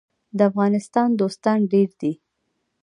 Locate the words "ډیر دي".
1.73-2.13